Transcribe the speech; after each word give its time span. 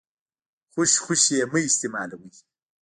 خوشې 0.73 0.99
خوشې 1.03 1.35
يې 1.39 1.45
مه 1.51 1.59
استيمالوئ. 1.67 2.31